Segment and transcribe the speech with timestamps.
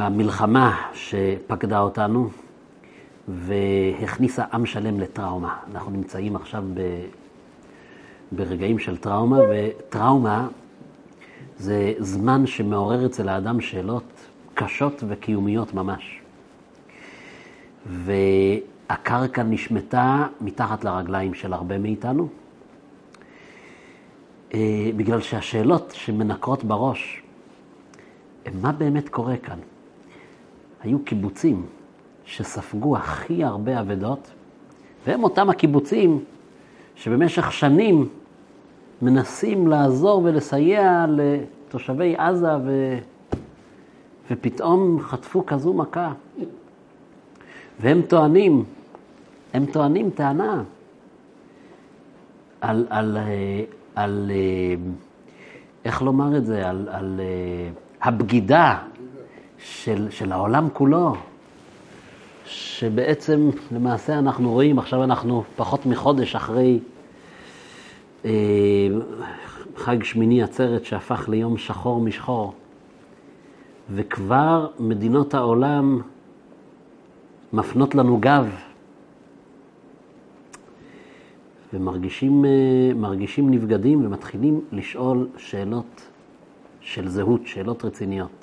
[0.00, 2.30] המלחמה שפקדה אותנו
[3.28, 5.56] והכניסה עם שלם לטראומה.
[5.72, 6.80] אנחנו נמצאים עכשיו ב...
[8.32, 10.48] ברגעים של טראומה, וטראומה
[11.58, 14.04] זה זמן שמעורר אצל האדם שאלות
[14.54, 16.20] קשות וקיומיות ממש.
[17.86, 22.28] והקרקע נשמטה מתחת לרגליים של הרבה מאיתנו,
[24.54, 27.22] אה, בגלל שהשאלות שמנקרות בראש,
[28.62, 29.58] מה באמת קורה כאן?
[30.82, 31.66] היו קיבוצים
[32.24, 34.30] שספגו הכי הרבה אבדות,
[35.06, 36.24] והם אותם הקיבוצים
[36.94, 38.08] שבמשך שנים
[39.02, 42.98] מנסים לעזור ולסייע לתושבי עזה, ו...
[44.30, 46.12] ופתאום חטפו כזו מכה.
[47.80, 48.64] והם טוענים,
[49.54, 50.62] הם טוענים טענה
[52.60, 53.18] על, על, על,
[53.94, 54.30] על
[55.84, 57.20] איך לומר את זה, על, על
[58.02, 58.78] הבגידה
[59.64, 61.14] של, של העולם כולו,
[62.44, 66.78] שבעצם למעשה אנחנו רואים, עכשיו אנחנו פחות מחודש אחרי
[68.24, 68.30] אה,
[69.76, 72.54] חג שמיני עצרת שהפך ליום שחור משחור,
[73.90, 76.00] וכבר מדינות העולם
[77.52, 78.54] מפנות לנו גב
[81.72, 86.08] ומרגישים אה, נבגדים ומתחילים לשאול שאלות
[86.80, 88.39] של זהות, שאלות רציניות.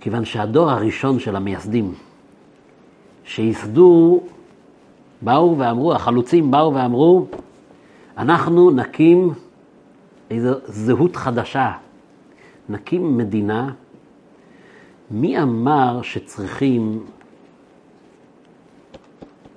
[0.00, 1.94] כיוון שהדור הראשון של המייסדים,
[3.24, 4.20] שייסדו,
[5.22, 7.26] באו ואמרו, החלוצים באו ואמרו,
[8.18, 9.30] אנחנו נקים
[10.30, 11.72] איזו זהות חדשה,
[12.68, 13.70] נקים מדינה.
[15.10, 17.04] מי אמר שצריכים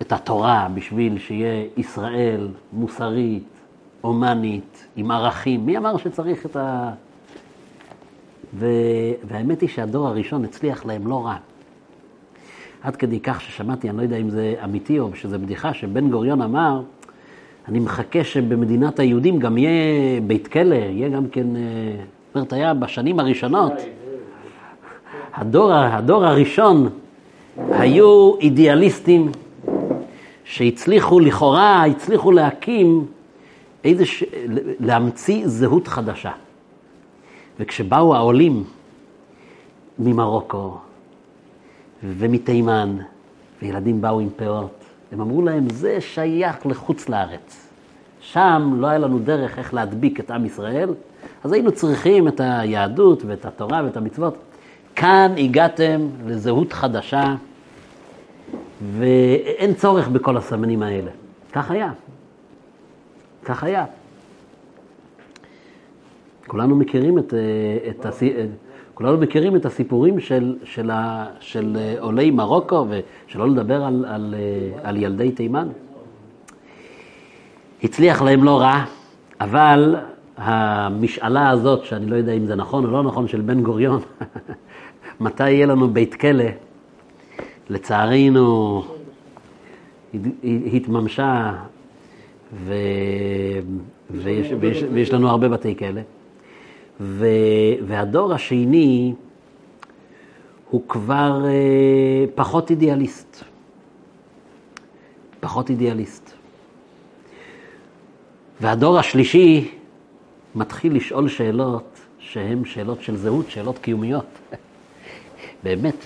[0.02, 3.48] את התורה בשביל שיהיה ישראל מוסרית,
[4.02, 5.66] הומנית, עם ערכים?
[5.66, 6.92] מי אמר שצריך את ה...
[8.54, 11.36] והאמת היא שהדור הראשון הצליח להם לא רע.
[12.84, 16.42] עד כדי כך ששמעתי, אני לא יודע אם זה אמיתי או שזה בדיחה, שבן גוריון
[16.42, 16.82] אמר,
[17.68, 21.62] אני מחכה שבמדינת היהודים גם יהיה בית כלא, יהיה גם כן, אה,
[22.28, 23.74] זאת אומרת, היה בשנים הראשונות,
[25.34, 26.90] הדור, הדור הראשון
[27.72, 29.32] היו אידיאליסטים
[30.44, 33.06] שהצליחו, לכאורה, הצליחו להקים
[33.84, 34.04] איזה.
[34.80, 36.32] להמציא זהות חדשה.
[37.62, 38.64] וכשבאו העולים
[40.00, 40.78] ממרוקו
[42.04, 42.98] ומתימן,
[43.62, 47.68] וילדים באו עם פאות, הם אמרו להם, זה שייך לחוץ לארץ.
[48.22, 50.94] שם לא היה לנו דרך איך להדביק את עם ישראל,
[51.44, 54.38] אז היינו צריכים את היהדות ואת התורה ואת המצוות.
[54.96, 57.36] כאן הגעתם לזהות חדשה,
[58.98, 61.12] ואין צורך בכל הסמנים האלה.
[61.54, 61.92] כך היה.
[63.46, 63.86] כך היה.
[66.48, 67.34] כולנו מכירים את,
[67.90, 68.24] את, הס...
[68.94, 74.36] כולנו מכירים את הסיפורים של, של, ה, של עולי מרוקו, ושלא לדבר על, על,
[74.84, 75.68] על ילדי תימן.
[77.84, 78.84] הצליח להם לא רע,
[79.42, 79.96] אבל
[80.38, 84.02] המשאלה הזאת, שאני לא יודע אם זה נכון או לא נכון, של בן גוריון,
[85.22, 86.46] מתי יהיה לנו בית כלא,
[87.70, 88.84] לצערנו
[90.74, 91.54] התממשה,
[92.54, 92.74] ו...
[94.12, 96.02] ויש, ויש, ויש לנו הרבה בתי כלא.
[97.04, 97.26] ו,
[97.88, 99.14] והדור השני
[100.70, 103.44] הוא כבר אה, פחות אידיאליסט.
[105.40, 106.32] פחות אידיאליסט.
[108.62, 109.72] והדור השלישי
[110.56, 114.26] מתחיל לשאול שאלות שהן שאלות של זהות, שאלות קיומיות.
[115.64, 116.06] באמת,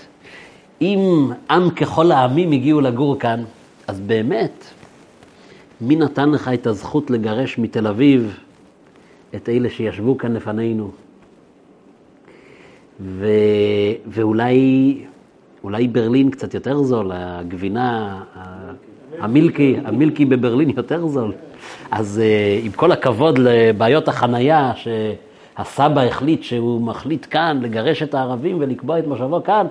[0.81, 3.43] אם עם ככל העמים הגיעו לגור כאן,
[3.87, 4.65] אז באמת,
[5.81, 8.39] מי נתן לך את הזכות לגרש מתל אביב
[9.35, 10.91] את אלה שישבו כאן לפנינו.
[12.99, 13.27] ו...
[14.07, 14.97] ואולי
[15.65, 18.21] אולי ברלין קצת יותר זול, הגבינה,
[19.19, 21.33] המילקי, המילקי בברלין יותר זול.
[21.91, 28.57] אז אה, עם כל הכבוד לבעיות החנייה, שהסבא החליט שהוא מחליט כאן לגרש את הערבים
[28.59, 29.67] ולקבוע את מושבו כאן,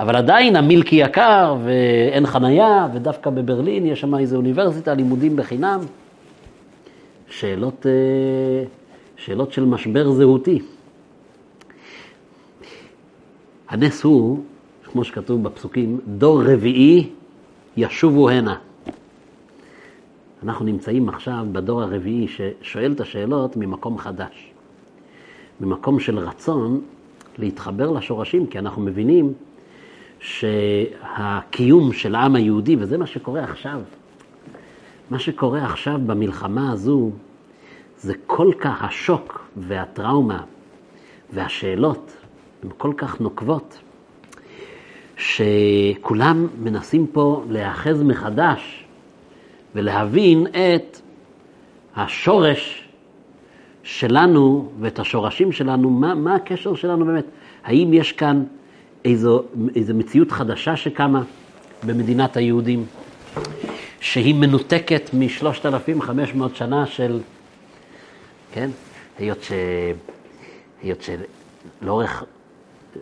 [0.00, 5.80] אבל עדיין המילקי יקר ואין חנייה, ודווקא בברלין יש שם איזו אוניברסיטה, לימודים בחינם.
[7.28, 7.86] שאלות...
[9.16, 10.62] שאלות של משבר זהותי.
[13.68, 14.44] הנס הוא,
[14.84, 17.10] כמו שכתוב בפסוקים, דור רביעי
[17.76, 18.56] ישובו הנה.
[20.42, 24.50] אנחנו נמצאים עכשיו בדור הרביעי ששואל את השאלות ממקום חדש.
[25.60, 26.80] ממקום של רצון
[27.38, 29.32] להתחבר לשורשים, כי אנחנו מבינים
[30.20, 33.80] שהקיום של העם היהודי, וזה מה שקורה עכשיו,
[35.10, 37.10] מה שקורה עכשיו במלחמה הזו,
[37.98, 40.42] זה כל כך השוק והטראומה
[41.32, 42.16] והשאלות
[42.62, 43.78] הן כל כך נוקבות,
[45.16, 48.84] שכולם מנסים פה להיאחז מחדש
[49.74, 51.00] ולהבין את
[51.96, 52.88] השורש
[53.82, 57.24] שלנו ואת השורשים שלנו, מה, מה הקשר שלנו באמת.
[57.64, 58.44] האם יש כאן
[59.04, 59.42] איזו,
[59.74, 61.22] איזו מציאות חדשה שקמה
[61.86, 62.84] במדינת היהודים,
[64.00, 67.20] שהיא מנותקת מ-3,500 שנה של,
[68.56, 68.70] כן,
[69.18, 69.52] היות, ש,
[70.82, 70.98] היות
[71.82, 72.24] שלאורך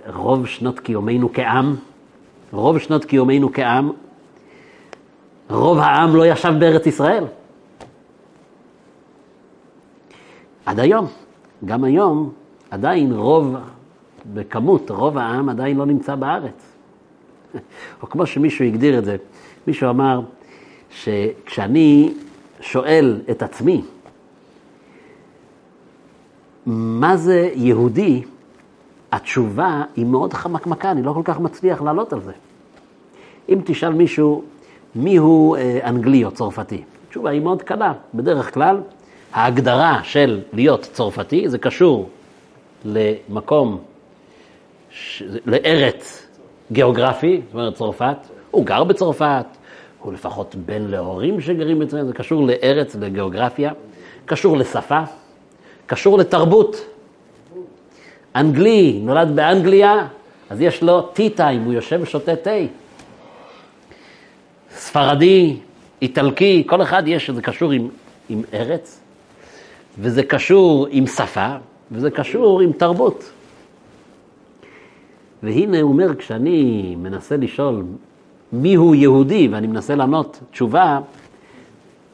[0.07, 1.77] רוב שנות קיומנו כעם,
[2.53, 3.93] רוב שנות קיומנו כעם,
[5.51, 7.25] רוב העם לא ישב בארץ ישראל.
[10.67, 11.07] עד היום.
[11.65, 12.33] גם היום,
[12.71, 13.55] עדיין רוב,
[14.35, 16.73] בכמות, רוב העם עדיין לא נמצא בארץ.
[18.03, 19.17] או כמו שמישהו הגדיר את זה,
[19.67, 20.21] מישהו אמר
[20.91, 22.15] שכשאני
[22.61, 23.83] שואל את עצמי,
[26.67, 28.23] מה זה יהודי,
[29.13, 32.33] התשובה היא מאוד חמקמקה, אני לא כל כך מצליח לעלות על זה.
[33.49, 34.43] אם תשאל מישהו
[34.95, 37.93] מי הוא אה, אנגלי או צרפתי, התשובה היא מאוד קלה.
[38.15, 38.81] בדרך כלל,
[39.33, 42.09] ההגדרה של להיות צרפתי זה קשור
[42.85, 43.79] למקום,
[44.91, 45.23] ש...
[45.47, 46.27] לארץ
[46.73, 48.17] גיאוגרפי, זאת אומרת צרפת,
[48.51, 49.47] הוא גר בצרפת,
[50.01, 53.73] הוא לפחות בן להורים שגרים בצרפת, זה קשור לארץ, לגיאוגרפיה,
[54.27, 55.01] קשור לשפה,
[55.87, 56.77] קשור לתרבות.
[58.37, 60.07] אנגלי, נולד באנגליה,
[60.51, 62.51] אז יש לו טי טיים, הוא יושב ושותה תה.
[64.77, 65.57] ספרדי,
[66.03, 67.89] איטלקי, כל אחד יש, זה קשור עם,
[68.29, 69.01] עם ארץ,
[69.99, 71.55] וזה קשור עם שפה,
[71.93, 73.31] וזה קשור עם תרבות.
[75.43, 77.85] והנה הוא אומר, כשאני מנסה לשאול
[78.53, 81.01] מי הוא יהודי, ואני מנסה לענות תשובה,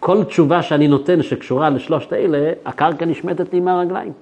[0.00, 4.12] כל תשובה שאני נותן שקשורה לשלושת האלה, הקרקע נשמטת לי מהרגליים.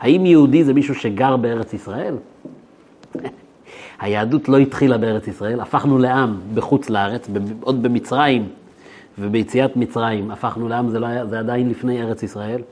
[0.00, 2.14] האם יהודי זה מישהו שגר בארץ ישראל?
[4.00, 7.28] היהדות לא התחילה בארץ ישראל, הפכנו לעם בחוץ לארץ,
[7.60, 8.48] עוד במצרים
[9.18, 12.62] וביציאת מצרים הפכנו לעם, זה, לא היה, זה עדיין לפני ארץ ישראל,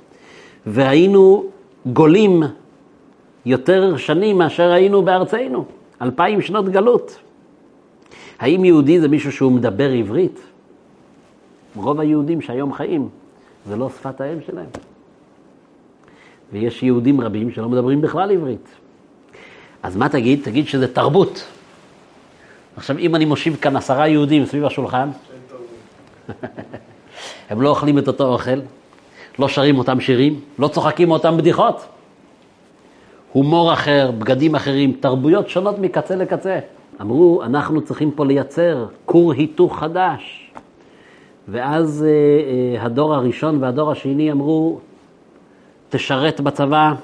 [0.67, 1.45] והיינו
[1.93, 2.43] גולים
[3.47, 5.65] יותר שנים מאשר היינו בארצנו,
[6.03, 7.19] אלפיים שנות גלות.
[8.39, 10.41] האם יהודי זה מישהו שהוא מדבר עברית?
[11.77, 13.09] רוב היהודים שהיום חיים,
[13.67, 14.67] זה לא שפת האם שלהם.
[16.53, 18.69] ויש יהודים רבים שלא מדברים בכלל עברית.
[19.83, 20.41] אז מה תגיד?
[20.45, 21.45] תגיד שזה תרבות.
[22.77, 25.09] עכשיו, אם אני מושיב כאן עשרה יהודים סביב השולחן,
[27.51, 28.61] הם לא אוכלים את אותו אוכל,
[29.39, 31.87] לא שרים אותם שירים, לא צוחקים אותם בדיחות.
[33.33, 36.59] הומור אחר, בגדים אחרים, תרבויות שונות מקצה לקצה.
[37.01, 40.53] אמרו, אנחנו צריכים פה לייצר כור היתוך חדש.
[41.49, 44.79] ואז אה, אה, הדור הראשון והדור השני אמרו,
[45.91, 46.95] תשרת בצבא,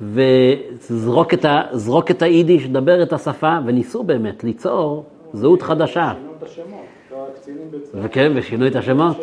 [0.00, 1.62] וזרוק את, ה,
[2.10, 6.12] את היידיש, דבר את השפה, וניסו באמת ליצור זהות חדשה.
[6.14, 8.00] שינו את השמות, הקצינים בצה"ל.
[8.04, 9.16] וכן, ושינו את השמות,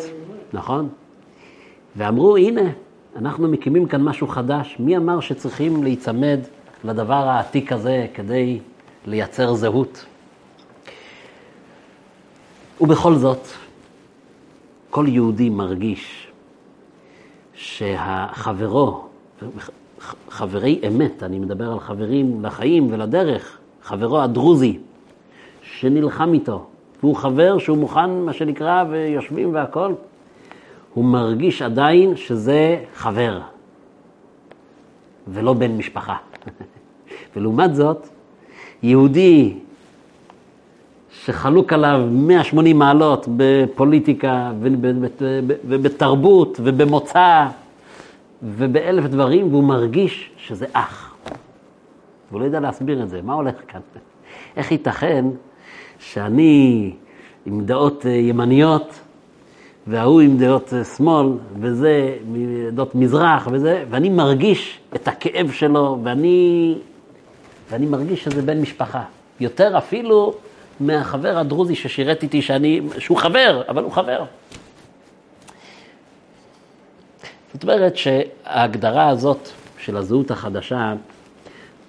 [0.53, 0.89] נכון.
[1.95, 2.69] ואמרו, הנה,
[3.15, 6.39] אנחנו מקימים כאן משהו חדש, מי אמר שצריכים להיצמד
[6.83, 8.59] לדבר העתיק הזה כדי
[9.05, 10.05] לייצר זהות?
[12.81, 13.47] ובכל זאת,
[14.89, 16.27] כל יהודי מרגיש
[17.53, 19.05] שהחברו,
[20.29, 24.79] חברי אמת, אני מדבר על חברים לחיים ולדרך, חברו הדרוזי,
[25.61, 26.65] שנלחם איתו,
[26.99, 29.95] והוא חבר שהוא מוכן, מה שנקרא, ויושבים והכול,
[30.93, 33.41] הוא מרגיש עדיין שזה חבר,
[35.27, 36.15] ולא בן משפחה.
[37.35, 38.07] ולעומת זאת,
[38.83, 39.53] יהודי
[41.27, 44.51] שחלוק עליו 180 מעלות בפוליטיקה
[45.67, 47.47] ובתרבות ובמוצא
[48.43, 51.15] ובאלף דברים, והוא מרגיש שזה אח.
[52.29, 53.79] והוא לא יודע להסביר את זה, מה הולך כאן?
[54.57, 55.25] איך ייתכן
[55.99, 56.93] שאני
[57.45, 58.99] עם דעות אה, ימניות,
[59.87, 61.27] וההוא עם דעות אה, שמאל,
[61.59, 62.17] וזה
[62.71, 66.75] דעות מזרח, וזה, ואני מרגיש את הכאב שלו, ואני,
[67.71, 69.03] ואני מרגיש שזה בן משפחה.
[69.39, 70.33] יותר אפילו
[70.79, 74.23] מהחבר הדרוזי ששירת איתי, שאני, שהוא חבר, אבל הוא חבר.
[77.53, 80.93] זאת אומרת שההגדרה הזאת של הזהות החדשה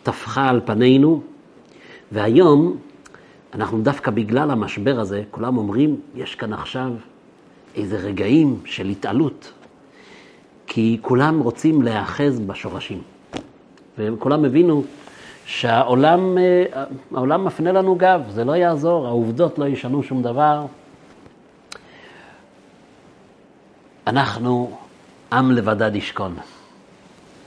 [0.02, 1.22] טפחה על פנינו,
[2.12, 2.76] והיום
[3.54, 6.90] אנחנו דווקא בגלל המשבר הזה, כולם אומרים, יש כאן עכשיו
[7.76, 9.52] איזה רגעים של התעלות,
[10.66, 13.02] כי כולם רוצים להיאחז בשורשים.
[13.98, 14.84] וכולם הבינו
[15.48, 20.66] שהעולם אה, מפנה לנו גב, זה לא יעזור, העובדות לא ישנו שום דבר.
[24.06, 24.78] אנחנו
[25.32, 26.34] עם לבדד ישכון.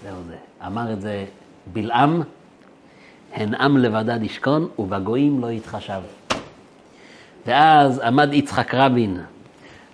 [0.03, 0.35] זהו זה.
[0.67, 1.25] אמר את זה
[1.73, 2.21] בלעם,
[3.33, 6.01] הן עם לבדד ישכון, ובגויים לא יתחשב.
[7.45, 9.21] ואז עמד יצחק רבין,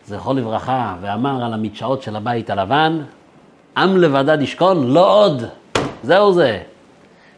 [0.06, 3.00] זכרו לברכה, ואמר על המדשאות של הבית הלבן,
[3.78, 5.44] עם לבדד ישכון, לא עוד,
[6.04, 6.64] זהו זה.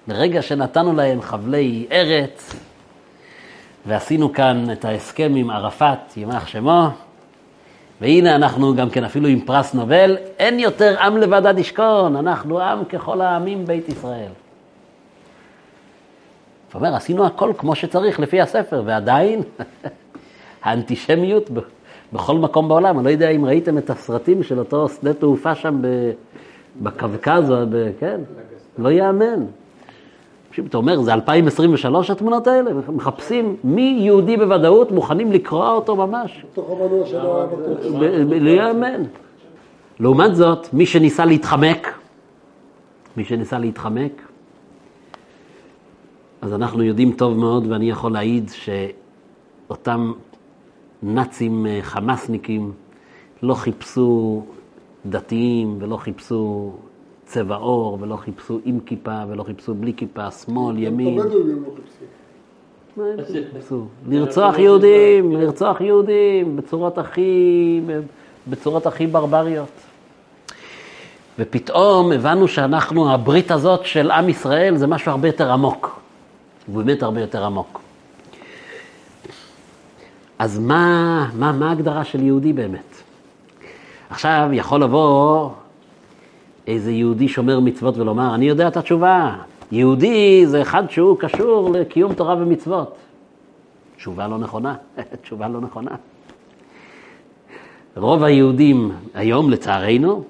[0.08, 2.56] ברגע שנתנו להם חבלי ארץ,
[3.86, 6.88] ועשינו כאן את ההסכם עם ערפאת, יימח שמו,
[8.01, 12.86] והנה אנחנו גם כן אפילו עם פרס נובל, אין יותר עם לבדד ישכון, אנחנו עם
[12.86, 14.32] ככל העמים בית ישראל.
[16.68, 19.41] זאת אומרת, עשינו הכל כמו שצריך לפי הספר, ועדיין
[20.63, 21.50] האנטישמיות
[22.13, 22.98] בכל מקום בעולם.
[22.98, 25.82] אני לא יודע אם ראיתם את הסרטים של אותו שדה תעופה שם
[26.82, 27.53] בקווקז,
[28.00, 28.22] כן,
[28.77, 29.46] לא ייאמן.
[30.68, 32.72] אתה אומר, זה 2023 התמונות האלה?
[32.89, 36.46] מחפשים מי יהודי בוודאות, מוכנים לקרוע אותו ממש.
[38.39, 39.03] לא ייאמן.
[40.00, 41.94] לעומת זאת, מי שניסה להתחמק,
[43.18, 44.22] מי שניסה להתחמק,
[46.41, 48.51] אז אנחנו יודעים טוב מאוד, ואני יכול להעיד
[49.70, 50.12] שאותם
[51.03, 52.72] נאצים אה, חמאסניקים
[53.44, 54.44] לא חיפשו
[55.06, 56.72] דתיים ולא חיפשו
[57.29, 61.19] צבע עור ולא חיפשו עם כיפה ולא חיפשו בלי כיפה, שמאל, ימין.
[64.07, 67.81] לרצוח יהודים, לרצוח יהודים בצורות הכי,
[68.48, 69.71] בצורות הכי ברבריות.
[71.39, 76.00] ופתאום הבנו שאנחנו, הברית הזאת של עם ישראל זה משהו הרבה יותר עמוק.
[76.67, 77.81] הוא באמת הרבה יותר עמוק.
[80.39, 83.01] אז מה, מה, מה ההגדרה של יהודי באמת?
[84.09, 85.50] עכשיו יכול לבוא
[86.67, 89.35] איזה יהודי שומר מצוות ולומר, אני יודע את התשובה,
[89.71, 92.95] יהודי זה אחד שהוא קשור לקיום תורה ומצוות.
[93.97, 94.75] תשובה לא נכונה,
[95.21, 95.91] תשובה לא נכונה.
[97.97, 100.23] רוב היהודים היום, לצערנו,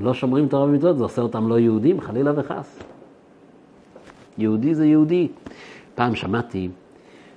[0.00, 2.78] לא שומרים תורה ומצוות, זה עושה אותם לא יהודים, חלילה וחס.
[4.38, 5.28] יהודי זה יהודי.
[5.94, 6.68] פעם שמעתי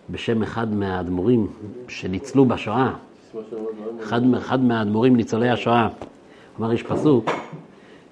[0.09, 1.47] בשם אחד מהאדמו"רים
[1.87, 2.93] שניצלו בשואה,
[4.03, 5.87] אחד, אחד מהאדמו"רים ניצולי השואה,
[6.59, 7.31] אמר, יש פסוק,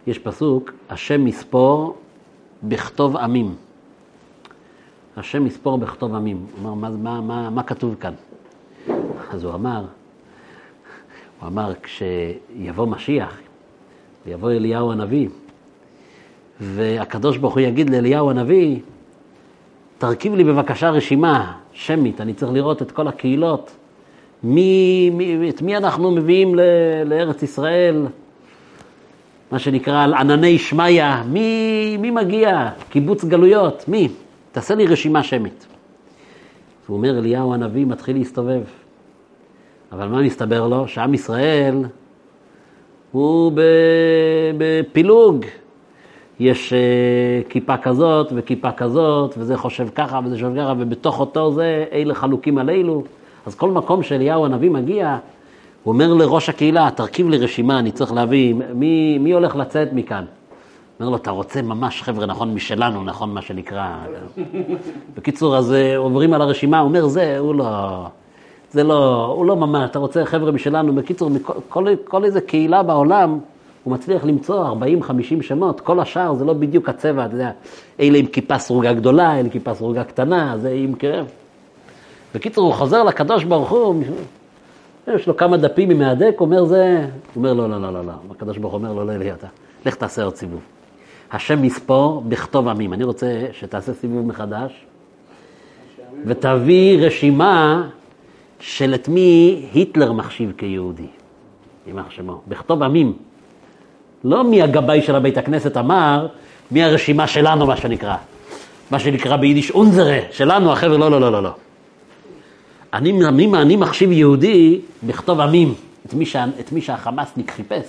[0.07, 1.97] יש פסוק, השם מספור
[2.63, 3.55] בכתוב עמים.
[5.17, 6.45] השם מספור בכתוב עמים.
[6.61, 8.13] הוא אמר, מה, מה, מה, מה כתוב כאן?
[9.31, 9.85] אז הוא אמר,
[11.39, 13.39] הוא אמר, כשיבוא משיח,
[14.25, 15.29] ויבוא אליהו הנביא,
[16.61, 18.79] והקדוש ברוך הוא יגיד לאליהו הנביא,
[19.97, 23.71] תרכיב לי בבקשה רשימה שמית, אני צריך לראות את כל הקהילות,
[24.43, 26.61] מי, מי, את מי אנחנו מביאים ל,
[27.05, 28.05] לארץ ישראל,
[29.51, 34.07] מה שנקרא על ענני שמיא, מי, מי מגיע, קיבוץ גלויות, מי?
[34.51, 35.67] תעשה לי רשימה שמית.
[36.87, 38.61] הוא אומר, אליהו הנביא מתחיל להסתובב.
[39.91, 40.87] אבל מה מסתבר לו?
[40.87, 41.75] שעם ישראל
[43.11, 43.51] הוא
[44.57, 45.45] בפילוג.
[46.39, 51.85] יש uh, כיפה כזאת וכיפה כזאת, וזה חושב ככה וזה חושב ככה, ובתוך אותו זה,
[51.91, 53.03] אלה חלוקים על אלו.
[53.45, 55.17] אז כל מקום שאליהו הנביא מגיע,
[55.83, 60.25] הוא אומר לראש הקהילה, תרכיב לי רשימה, אני צריך להביא, מי, מי הולך לצאת מכאן?
[60.99, 63.95] אומר לו, אתה רוצה ממש חבר'ה, נכון, משלנו, נכון, מה שנקרא.
[65.15, 68.05] בקיצור, אז אה, עוברים על הרשימה, הוא אומר, זה, הוא לא,
[68.71, 70.95] זה לא, הוא לא ממש, אתה רוצה חבר'ה משלנו.
[70.95, 73.39] בקיצור, מכל, כל, כל איזה קהילה בעולם,
[73.83, 74.65] הוא מצליח למצוא
[75.39, 77.51] 40-50 שמות, כל השאר זה לא בדיוק הצבע, אתה יודע,
[77.99, 81.25] אלה עם כיפה סרוגה גדולה, אלה עם כיפה סרוגה קטנה, זה עם כאב.
[82.35, 84.03] בקיצור, הוא חוזר לקדוש ברוך הוא,
[85.15, 88.13] יש לו כמה דפים עם מהדק, אומר זה, הוא אומר לא, לא, לא, לא, לא,
[88.31, 89.47] הקדוש ברוך אומר לו, לא, אתה,
[89.85, 90.61] לך תעשה עוד סיבוב.
[91.31, 92.93] השם מספור בכתוב עמים.
[92.93, 94.71] אני רוצה שתעשה סיבוב מחדש,
[96.25, 97.87] ותביא רשימה
[98.59, 101.07] של את מי היטלר מחשיב כיהודי,
[101.87, 103.13] יימח שמו, בכתוב עמים.
[104.23, 106.27] לא מי הגבאי של הבית הכנסת אמר,
[106.71, 108.15] מי הרשימה שלנו, מה שנקרא.
[108.91, 111.51] מה שנקרא ביידיש אונזרה, שלנו, החבר'ה, לא, לא, לא, לא, לא.
[112.93, 115.73] אני, אני, אני מחשיב יהודי בכתוב עמים,
[116.05, 117.85] את מי, שה, את מי שהחמאסניק חיפש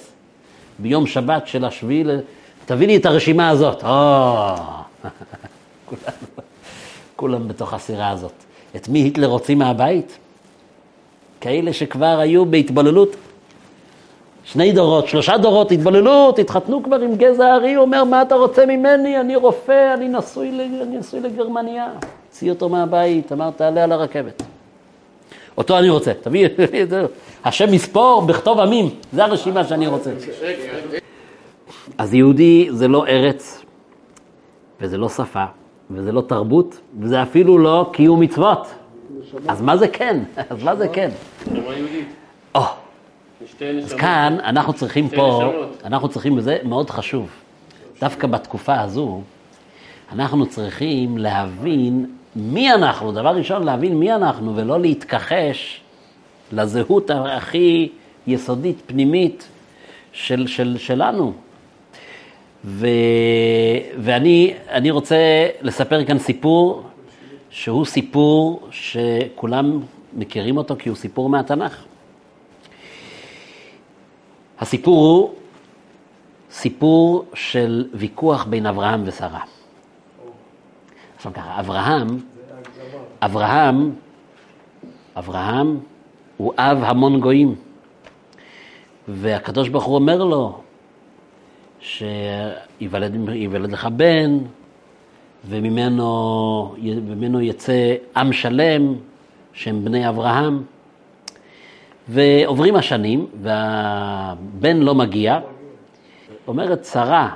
[0.78, 2.04] ביום שבת של השביעי,
[2.66, 3.84] תביא לי את הרשימה הזאת.
[3.84, 4.54] או,
[7.16, 8.32] כולם, בתוך הסירה הזאת.
[8.76, 10.18] את מי היטלר הוציא מהבית?
[11.40, 13.16] כאלה שכבר היו בהתבוללות
[14.44, 19.20] שני דורות, שלושה דורות, התבוללות, התחתנו כבר עם גזע הארי, אומר, מה אתה רוצה ממני?
[19.20, 20.48] אני רופא, אני נשוי,
[20.82, 21.88] אני נשוי לגרמניה.
[22.28, 24.42] הוציא אותו מהבית, אמר, תעלה על הרכבת.
[25.60, 26.48] אותו אני רוצה, תביא,
[27.44, 30.10] השם מספור בכתוב עמים, זה הרשימה שאני רוצה.
[31.98, 33.64] אז יהודי זה לא ארץ,
[34.80, 35.44] וזה לא שפה,
[35.90, 38.66] וזה לא תרבות, וזה אפילו לא קיום מצוות.
[39.48, 40.22] אז מה זה כן?
[40.50, 41.10] אז מה זה כן?
[42.54, 42.62] או,
[43.84, 45.52] אז כאן אנחנו צריכים פה,
[45.84, 47.28] אנחנו צריכים, וזה מאוד חשוב,
[48.00, 49.20] דווקא בתקופה הזו,
[50.12, 55.80] אנחנו צריכים להבין מי אנחנו, דבר ראשון להבין מי אנחנו ולא להתכחש
[56.52, 57.88] לזהות הכי
[58.26, 59.48] יסודית, פנימית
[60.12, 61.32] של, של, שלנו.
[62.64, 62.86] ו,
[63.98, 65.16] ואני אני רוצה
[65.62, 66.82] לספר כאן סיפור
[67.50, 69.80] שהוא סיפור שכולם
[70.12, 71.84] מכירים אותו כי הוא סיפור מהתנ"ך.
[74.58, 75.30] הסיפור הוא
[76.50, 79.40] סיפור של ויכוח בין אברהם ושרה.
[81.20, 82.06] עכשיו ככה, אברהם,
[83.20, 83.92] אברהם,
[85.16, 85.80] אברהם
[86.36, 87.54] הוא אב המון גויים.
[89.08, 90.60] והקדוש ברוך הוא אומר לו
[91.80, 93.14] שיוולד
[93.70, 94.38] לך בן,
[95.48, 98.94] וממנו, וממנו יצא עם שלם
[99.52, 100.62] שהם בני אברהם.
[102.08, 105.40] ועוברים השנים, והבן לא מגיע.
[106.46, 107.34] אומרת שרה,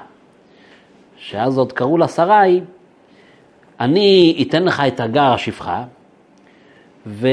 [1.16, 2.60] שאז עוד קראו לה שרי,
[3.81, 5.85] אני אתן לך את הגר השפחה,
[7.07, 7.28] ו...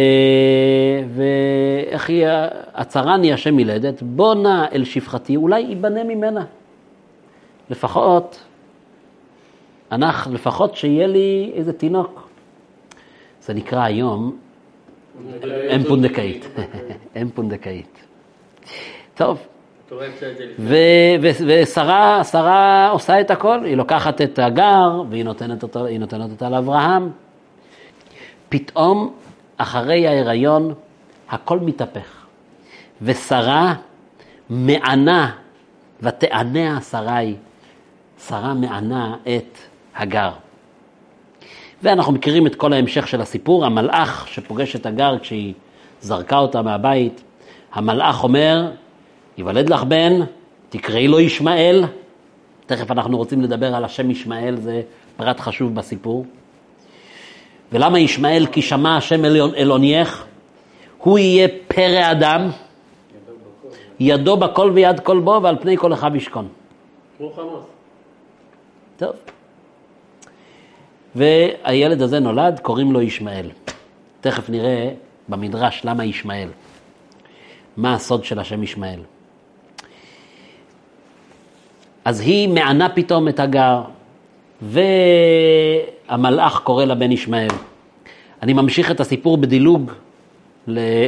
[1.16, 2.26] ואיך היא,
[2.74, 6.46] הצרני השם מילדת, בוא נא אל שפחתי, אולי ייבנה ממנה.
[7.70, 8.40] לפחות,
[9.92, 12.30] אנחנו, לפחות שיהיה לי איזה תינוק.
[13.42, 14.38] זה נקרא היום
[15.76, 16.48] אם פונדקאית.
[17.22, 18.06] אם פונדקאית.
[19.18, 19.48] טוב.
[21.20, 27.10] ושרה, שרה עושה את הכל, היא לוקחת את הגר והיא נותנת, אותו, נותנת אותה לאברהם.
[28.50, 29.14] פתאום
[29.58, 30.74] אחרי ההיריון
[31.30, 32.26] הכל מתהפך.
[33.02, 33.74] ושרה
[34.50, 35.32] מענה,
[36.02, 37.36] ותענה שרי,
[38.28, 39.58] שרה מענה את
[39.96, 40.32] הגר.
[41.84, 45.54] ואנחנו מכירים את כל ההמשך של הסיפור, המלאך שפוגש את הגר כשהיא
[46.02, 47.24] זרקה אותה מהבית,
[47.74, 48.72] המלאך אומר,
[49.42, 50.20] ייוולד לך בן,
[50.70, 51.86] תקראי לו ישמעאל.
[52.66, 54.82] תכף אנחנו רוצים לדבר על השם ישמעאל, זה
[55.18, 56.26] פרט חשוב בסיפור.
[57.72, 58.46] ולמה ישמעאל?
[58.52, 60.26] כי שמע השם אלונייך,
[60.98, 62.50] הוא יהיה פרא אדם,
[64.00, 66.48] ידו בכל ויד כל בו, ועל פני כל אחיו ישכון.
[67.18, 67.66] כמו חמאס.
[68.98, 69.16] טוב.
[71.16, 73.50] והילד הזה נולד, קוראים לו ישמעאל.
[74.22, 74.90] תכף נראה
[75.30, 76.50] במדרש למה ישמעאל.
[77.78, 79.00] מה הסוד של השם ישמעאל.
[82.06, 83.82] אז היא מענה פתאום את הגר,
[86.10, 87.48] והמלאך קורא לבן ישמעאל.
[88.42, 89.92] אני ממשיך את הסיפור בדילוג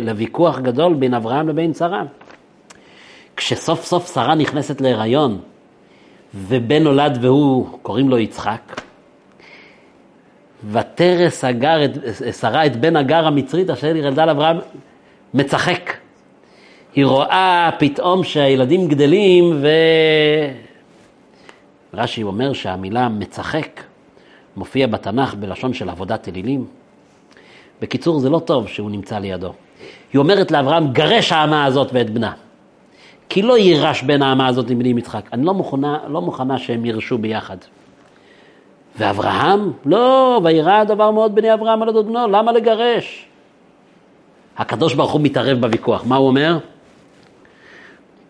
[0.01, 2.03] לוויכוח גדול בין אברהם לבין שרה.
[3.35, 5.39] כשסוף סוף שרה נכנסת להיריון,
[6.35, 8.81] ובן נולד והוא, קוראים לו יצחק,
[10.71, 11.79] ותרס הגר,
[12.39, 14.57] שרה את בן הגר המצרית אשר ילדה לאברהם,
[15.33, 15.93] מצחק.
[16.95, 19.67] היא רואה פתאום שהילדים גדלים ו...
[21.93, 23.83] רש"י אומר שהמילה מצחק
[24.57, 26.65] מופיע בתנ"ך בלשון של עבודת אלילים.
[27.81, 29.53] בקיצור, זה לא טוב שהוא נמצא לידו.
[30.13, 32.31] היא אומרת לאברהם, גרש האמה הזאת ואת בנה.
[33.29, 35.33] כי לא יירש בין האמה הזאת עם בני יצחק.
[35.33, 37.57] אני לא מוכנה, לא מוכנה שהם יירשו ביחד.
[38.97, 39.71] ואברהם?
[39.85, 43.25] לא, וירא הדבר מאוד בני אברהם על הדוד בנו, למה לגרש?
[44.57, 46.57] הקדוש ברוך הוא מתערב בוויכוח, מה הוא אומר?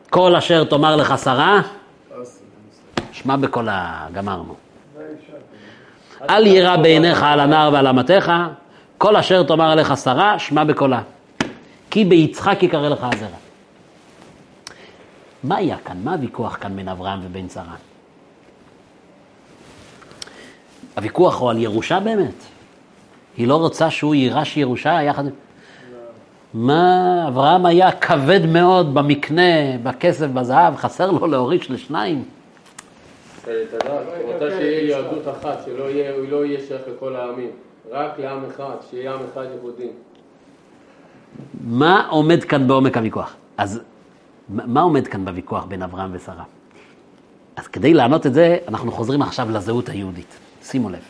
[0.09, 1.61] כל אשר תאמר לך שרה,
[3.23, 4.55] שמע בקולה, גמרנו.
[6.29, 8.31] אל יירא בעיניך על הנער ועל אמתיך,
[8.97, 11.01] כל אשר תאמר עליך שרה, שמע בקולה.
[11.91, 13.37] כי ביצחק יקרא לך הזרע.
[15.43, 15.97] מה היה כאן?
[16.03, 17.75] מה הוויכוח כאן בין אברהם ובין שרה?
[20.95, 22.43] הוויכוח הוא על ירושה באמת.
[23.37, 25.23] היא לא רוצה שהוא יירש ירושה יחד...
[26.53, 32.23] מה, אברהם היה כבד מאוד במקנה, בכסף, בזהב, חסר לו להוריש לשניים.
[34.23, 37.49] רוצה שיהיה יהדות אחת, שלא יהיה, לא יהיה שייך לכל העמים,
[37.91, 39.87] רק לעם אחד, שיהיה עם אחד יהודי.
[41.67, 43.35] מה עומד כאן בעומק הוויכוח?
[43.57, 43.81] אז
[44.49, 46.43] מה עומד כאן בוויכוח בין אברהם ושרה?
[47.55, 50.37] אז כדי לענות את זה, אנחנו חוזרים עכשיו לזהות היהודית.
[50.63, 51.01] שימו לב.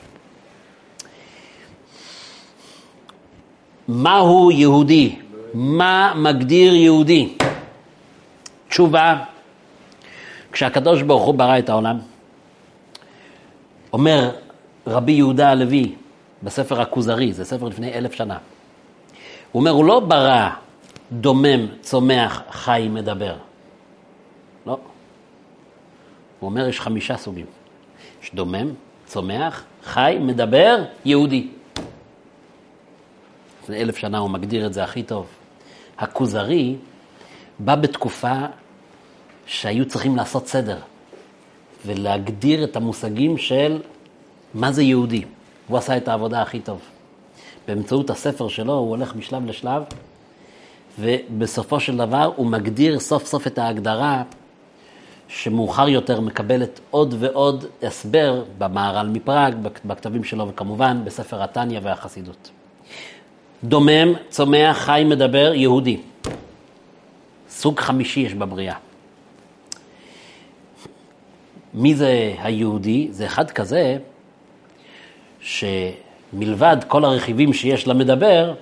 [3.87, 5.19] מהו יהודי?
[5.53, 7.37] מה מגדיר יהודי?
[8.67, 9.15] תשובה,
[10.51, 11.97] כשהקדוש ברוך הוא ברא את העולם,
[13.93, 14.31] אומר
[14.87, 15.95] רבי יהודה הלוי
[16.43, 18.37] בספר הכוזרי, זה ספר לפני אלף שנה,
[19.51, 20.49] הוא אומר, הוא לא ברא
[21.11, 23.35] דומם, צומח, חי, מדבר.
[24.65, 24.77] לא.
[26.39, 27.45] הוא אומר, יש חמישה סוגים.
[28.23, 28.73] יש דומם,
[29.05, 31.47] צומח, חי, מדבר, יהודי.
[33.63, 35.27] לפני אלף שנה הוא מגדיר את זה הכי טוב.
[35.97, 36.75] הכוזרי
[37.59, 38.35] בא בתקופה
[39.45, 40.79] שהיו צריכים לעשות סדר
[41.85, 43.81] ולהגדיר את המושגים של
[44.53, 45.23] מה זה יהודי.
[45.67, 46.79] הוא עשה את העבודה הכי טוב.
[47.67, 49.83] באמצעות הספר שלו הוא הולך משלב לשלב,
[50.99, 54.23] ובסופו של דבר הוא מגדיר סוף סוף את ההגדרה
[55.27, 62.49] שמאוחר יותר מקבלת עוד ועוד הסבר במהר"ל מפראג, בכתבים שלו וכמובן בספר התניא והחסידות.
[63.63, 65.97] דומם, צומח, חי, מדבר, יהודי.
[67.49, 68.75] סוג חמישי יש בבריאה.
[71.73, 73.07] מי זה היהודי?
[73.11, 73.97] זה אחד כזה
[75.41, 78.53] שמלבד כל הרכיבים שיש למדבר,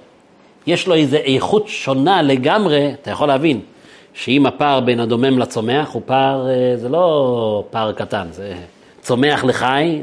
[0.68, 3.60] יש לו איזו איכות שונה לגמרי, אתה יכול להבין,
[4.14, 8.54] שאם הפער בין הדומם לצומח הוא פער, אה, זה לא פער קטן, זה
[9.02, 10.02] צומח לחי,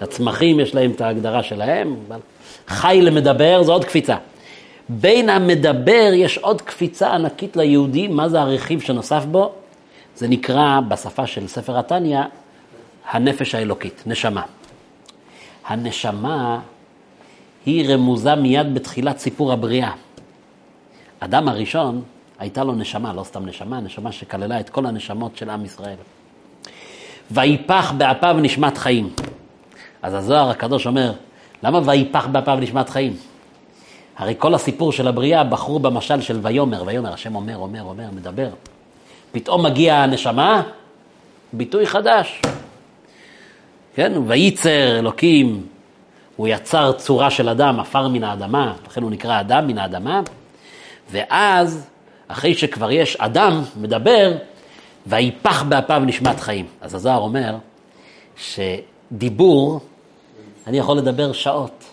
[0.00, 2.18] הצמחים יש להם את ההגדרה שלהם, אבל
[2.68, 4.16] חי למדבר זה עוד קפיצה.
[4.88, 9.52] בין המדבר יש עוד קפיצה ענקית ליהודי, מה זה הרכיב שנוסף בו?
[10.18, 12.20] זה נקרא בשפה של ספר התניא,
[13.10, 14.42] הנפש האלוקית, נשמה.
[15.66, 16.60] הנשמה
[17.66, 19.92] היא רמוזה מיד בתחילת סיפור הבריאה.
[21.20, 22.02] אדם הראשון,
[22.38, 25.96] הייתה לו נשמה, לא סתם נשמה, נשמה שכללה את כל הנשמות של עם ישראל.
[27.30, 29.10] ויפח באפיו נשמת חיים.
[30.02, 31.12] אז הזוהר הקדוש אומר,
[31.62, 33.16] למה ויפח באפיו נשמת חיים?
[34.16, 38.48] הרי כל הסיפור של הבריאה בחרו במשל של ויאמר, ויאמר, השם אומר, אומר, אומר, מדבר.
[39.32, 40.62] פתאום מגיע הנשמה,
[41.52, 42.42] ביטוי חדש.
[43.94, 45.66] כן, וייצר אלוקים,
[46.36, 50.20] הוא יצר צורה של אדם, עפר מן האדמה, לכן הוא נקרא אדם מן האדמה,
[51.10, 51.86] ואז,
[52.28, 54.32] אחרי שכבר יש אדם, מדבר,
[55.06, 56.66] ויפח באפיו נשמת חיים.
[56.80, 57.56] אז הזוהר אומר
[58.36, 59.80] שדיבור,
[60.66, 61.84] אני יכול לדבר שעות,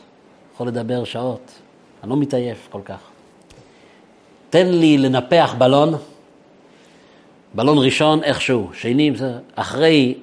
[0.54, 1.52] יכול לדבר שעות,
[2.04, 3.00] אני לא מתעייף כל כך.
[4.50, 5.94] תן לי לנפח בלון,
[7.56, 9.12] בלון ראשון איכשהו, שני,
[9.56, 10.16] אחרי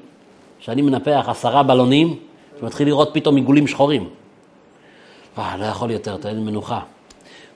[0.61, 2.17] שאני מנפח עשרה בלונים,
[2.61, 4.09] שמתחיל לראות פתאום עיגולים שחורים.
[5.39, 6.81] אה, לא יכול יותר, תן לי מנוחה.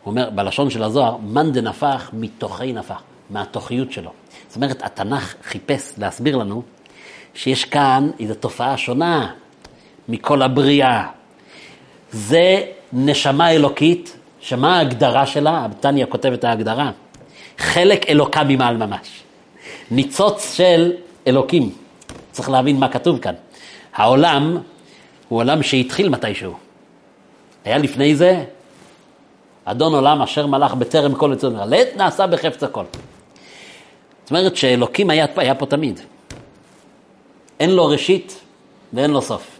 [0.02, 4.10] הוא אומר, בלשון של הזוהר, מאן דנפח מתוכי נפח, מהתוכיות שלו.
[4.48, 6.62] זאת אומרת, התנ"ך חיפש להסביר לנו
[7.34, 9.32] שיש כאן איזו תופעה שונה
[10.08, 11.06] מכל הבריאה.
[12.12, 12.62] זה
[12.92, 15.66] נשמה אלוקית, שמה ההגדרה שלה?
[15.80, 16.90] תניא כותב את ההגדרה.
[17.58, 19.25] חלק אלוקה ממעל ממש.
[19.90, 20.92] ניצוץ של
[21.26, 21.72] אלוקים.
[22.32, 23.34] צריך להבין מה כתוב כאן.
[23.94, 24.58] העולם
[25.28, 26.54] הוא עולם שהתחיל מתישהו.
[27.64, 28.44] היה לפני זה,
[29.64, 32.84] אדון עולם אשר מלך בטרם כל יצור, לעת נעשה בחפץ הכל.
[34.22, 36.00] זאת אומרת שאלוקים היה, היה פה תמיד.
[37.60, 38.40] אין לו ראשית
[38.92, 39.58] ואין לו סוף.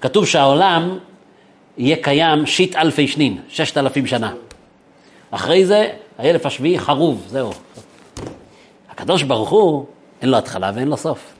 [0.00, 0.98] כתוב שהעולם
[1.78, 4.32] יהיה קיים שיט אלפי שנין, ששת אלפים שנה.
[5.30, 7.52] אחרי זה, האלף השביעי חרוב, זהו.
[8.92, 9.84] הקדוש ברוך הוא,
[10.22, 11.34] אין לו התחלה ואין לו סוף.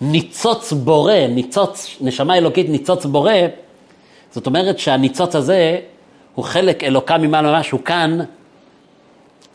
[0.00, 3.32] ניצוץ בורא, ניצוץ, נשמה אלוקית ניצוץ בורא,
[4.32, 5.80] זאת אומרת שהניצוץ הזה
[6.34, 8.18] הוא חלק אלוקה ממעלה ממש, הוא כאן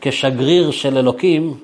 [0.00, 1.54] כשגריר של אלוקים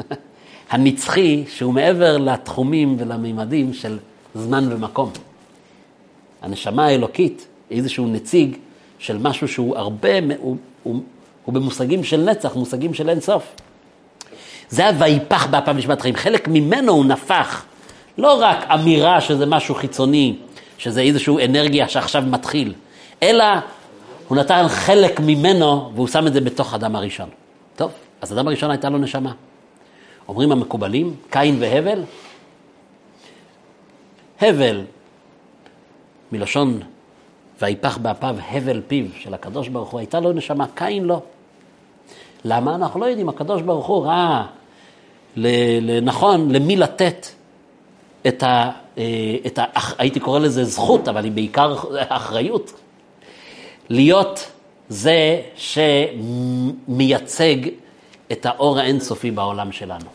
[0.70, 3.98] הנצחי, שהוא מעבר לתחומים ולמימדים של
[4.34, 5.10] זמן ומקום.
[6.42, 8.56] הנשמה האלוקית היא איזשהו נציג
[8.98, 11.02] של משהו שהוא הרבה, הוא, הוא,
[11.44, 13.54] הוא במושגים של נצח, מושגים של אין סוף.
[14.70, 17.64] זה היה ויפח באפיו נשמת חיים, חלק ממנו הוא נפח.
[18.18, 20.36] לא רק אמירה שזה משהו חיצוני,
[20.78, 22.74] שזה איזושהי אנרגיה שעכשיו מתחיל,
[23.22, 23.44] אלא
[24.28, 27.28] הוא נתן חלק ממנו והוא שם את זה בתוך אדם הראשון.
[27.76, 29.32] טוב, אז אדם הראשון הייתה לו נשמה.
[30.28, 32.02] אומרים המקובלים, קין והבל,
[34.40, 34.80] הבל,
[36.32, 36.80] מלשון
[37.60, 41.22] ויפח באפיו הבל פיו של הקדוש ברוך הוא, הייתה לו נשמה, קין לא.
[42.44, 42.74] למה?
[42.74, 44.46] אנחנו לא יודעים, הקדוש ברוך הוא ראה
[45.36, 47.26] לנכון למי לתת
[48.28, 48.70] את ה...
[48.98, 49.64] אה, את ה...
[49.98, 52.72] הייתי קורא לזה זכות, אבל היא בעיקר אחריות.
[53.88, 54.50] להיות
[54.88, 55.40] זה
[56.86, 57.56] שמייצג
[58.32, 60.06] את האור האינסופי בעולם שלנו.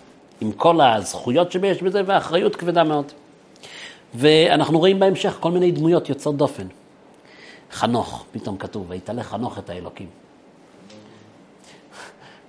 [0.41, 3.11] עם כל הזכויות שיש בזה והאחריות כבדה מאוד.
[4.15, 6.67] ואנחנו רואים בהמשך כל מיני דמויות יוצאות דופן.
[7.71, 10.07] חנוך, פתאום כתוב, ויתלה חנוך את האלוקים.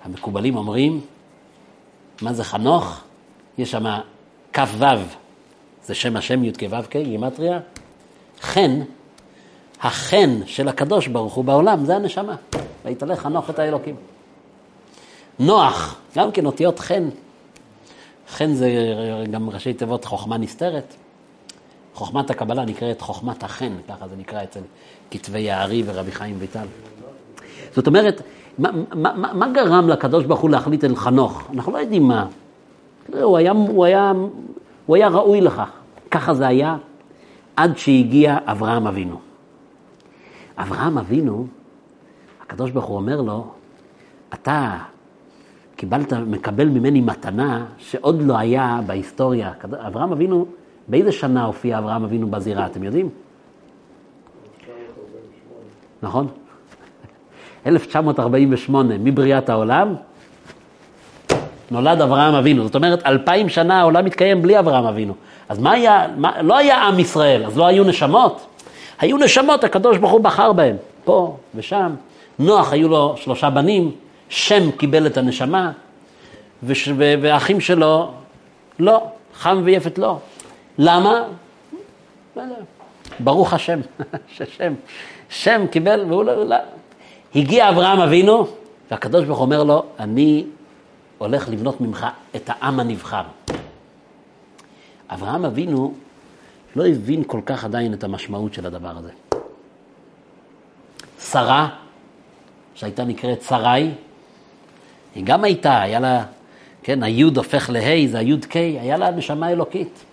[0.03, 1.01] המקובלים אומרים,
[2.21, 3.01] מה זה חנוך?
[3.57, 3.85] יש שם
[4.53, 4.85] כ"ו,
[5.85, 7.59] זה שם השם י"ק ו"ק, גימטריה.
[8.41, 8.81] חן,
[9.81, 12.35] החן של הקדוש ברוך הוא בעולם, זה הנשמה.
[12.85, 13.95] ויתלה חנוך את האלוקים.
[15.39, 17.09] נוח, גם כן אותיות חן.
[18.29, 18.69] חן זה
[19.31, 20.93] גם ראשי תיבות חוכמה נסתרת.
[21.93, 24.59] חוכמת הקבלה נקראת חוכמת החן, ככה זה נקרא אצל
[25.11, 26.65] כתבי הארי ורבי חיים ויטל.
[27.75, 28.21] זאת אומרת,
[28.59, 31.47] מה, מה, מה גרם לקדוש ברוך הוא להחליט אל חנוך?
[31.53, 32.27] אנחנו לא יודעים מה.
[33.21, 34.11] הוא היה, הוא היה,
[34.85, 35.69] הוא היה ראוי לכך,
[36.11, 36.77] ככה זה היה.
[37.55, 39.19] עד שהגיע אברהם אבינו.
[40.57, 41.47] אברהם אבינו,
[42.41, 43.47] הקדוש ברוך הוא אומר לו,
[44.33, 44.77] אתה
[45.75, 49.51] קיבלת, מקבל ממני מתנה שעוד לא היה בהיסטוריה.
[49.63, 50.45] אברהם אבינו,
[50.87, 53.09] באיזה שנה הופיע אברהם אבינו בזירה, אתם יודעים?
[56.03, 56.27] נכון?
[57.67, 59.95] 1948, מבריאת העולם,
[61.71, 62.63] נולד אברהם אבינו.
[62.63, 65.13] זאת אומרת, אלפיים שנה העולם מתקיים בלי אברהם אבינו.
[65.49, 68.45] אז מה היה, מה, לא היה עם ישראל, אז לא היו נשמות?
[68.99, 71.95] היו נשמות, הקדוש ברוך הוא בחר בהם, פה ושם.
[72.39, 73.91] נוח היו לו שלושה בנים,
[74.29, 75.71] שם קיבל את הנשמה,
[76.63, 78.11] וש, והאחים שלו,
[78.79, 79.03] לא,
[79.35, 80.17] חם ויפת לא.
[80.77, 81.23] למה?
[82.35, 82.43] לא
[83.19, 83.79] ברוך השם,
[84.35, 84.73] ששם,
[85.29, 86.55] שם קיבל, והוא לא, לא.
[87.35, 88.47] הגיע אברהם אבינו,
[88.91, 90.45] והקדוש ברוך אומר לו, אני
[91.17, 93.23] הולך לבנות ממך את העם הנבחר.
[95.09, 95.93] אברהם אבינו
[96.75, 99.11] לא הבין כל כך עדיין את המשמעות של הדבר הזה.
[101.19, 101.69] שרה,
[102.75, 103.91] שהייתה נקראת שרי,
[105.15, 106.23] היא גם הייתה, היה לה,
[106.83, 110.03] כן, היוד הופך להי, זה היוד קיי, היה לה נשמה אלוקית.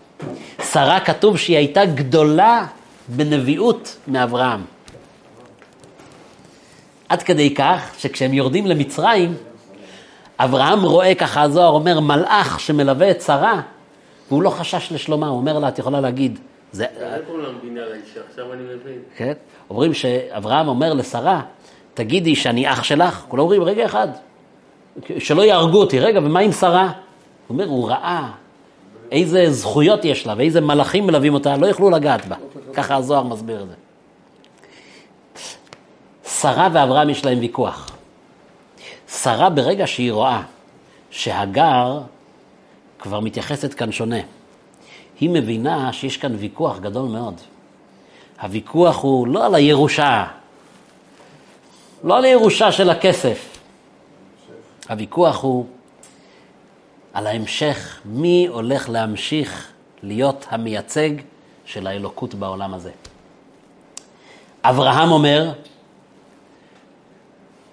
[0.72, 2.66] שרה כתוב שהיא הייתה גדולה
[3.08, 4.60] בנביאות מאברהם.
[7.12, 9.34] עד כדי כך שכשהם יורדים למצרים,
[10.38, 13.60] אברהם רואה, ככה הזוהר אומר, מלאך שמלווה את שרה,
[14.28, 16.38] והוא לא חשש לשלומה, הוא אומר לה, את יכולה להגיד.
[16.72, 16.86] זה...
[18.64, 18.98] מבין.
[19.16, 19.32] כן,
[19.70, 21.40] אומרים שאברהם אומר לשרה,
[21.94, 24.08] תגידי שאני אח שלך, כולם אומרים, רגע אחד,
[25.18, 26.86] שלא יהרגו אותי, רגע, ומה עם שרה?
[26.86, 26.92] הוא
[27.48, 28.28] אומר, הוא ראה
[29.10, 32.36] איזה זכויות יש לה ואיזה מלאכים מלווים אותה, לא יוכלו לגעת בה.
[32.74, 33.74] ככה הזוהר מסביר את זה.
[36.42, 37.90] שרה ואברהם יש להם ויכוח.
[39.08, 40.42] שרה ברגע שהיא רואה
[41.10, 42.00] שהגר
[42.98, 44.20] כבר מתייחסת כאן שונה,
[45.20, 47.40] היא מבינה שיש כאן ויכוח גדול מאוד.
[48.40, 50.24] הוויכוח הוא לא על הירושה,
[52.04, 53.58] לא על הירושה של הכסף.
[54.88, 55.66] הוויכוח הוא
[57.12, 61.10] על ההמשך, מי הולך להמשיך להיות המייצג
[61.64, 62.90] של האלוקות בעולם הזה.
[64.64, 65.52] אברהם אומר,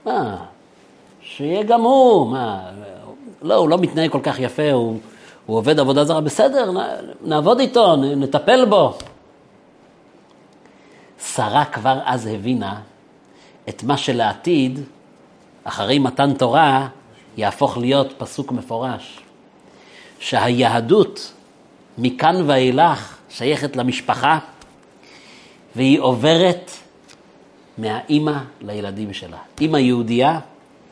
[0.06, 0.38] מה,
[1.22, 2.62] שיהיה גם הוא, מה,
[3.42, 5.00] לא, הוא לא מתנהג כל כך יפה, הוא,
[5.46, 6.72] הוא עובד עבודה זרה, בסדר,
[7.22, 8.98] נעבוד איתו, נטפל בו.
[11.24, 12.80] שרה כבר אז הבינה
[13.70, 14.80] את מה שלעתיד,
[15.64, 16.88] אחרי מתן תורה,
[17.38, 19.20] יהפוך להיות פסוק מפורש.
[20.20, 21.34] שהיהדות
[21.98, 24.40] מכאן ואילך שייכת למשפחה,
[25.76, 26.72] והיא עוברת
[27.80, 29.38] מהאימא לילדים שלה.
[29.62, 30.40] אימא יהודייה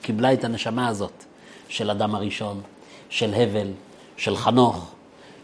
[0.01, 1.23] קיבלה את הנשמה הזאת
[1.69, 2.61] של אדם הראשון,
[3.09, 3.67] של הבל,
[4.17, 4.91] של חנוך,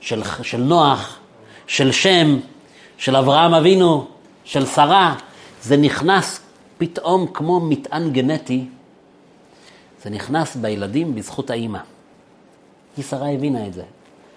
[0.01, 1.19] של, של נוח,
[1.67, 2.39] של שם,
[2.97, 4.07] של אברהם אבינו,
[4.45, 5.15] של שרה.
[5.61, 6.39] זה נכנס
[6.77, 8.65] פתאום כמו מטען גנטי,
[10.03, 11.79] זה נכנס בילדים בזכות האימא.
[12.97, 13.83] היא שרה הבינה את זה.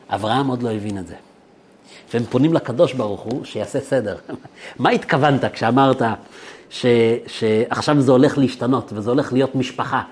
[0.09, 1.15] אברהם עוד לא הבין את זה.
[2.15, 4.17] והם פונים לקדוש ברוך הוא שיעשה סדר.
[4.79, 6.03] מה התכוונת כשאמרת
[6.71, 6.87] ש,
[7.27, 10.03] שעכשיו זה הולך להשתנות וזה הולך להיות משפחה?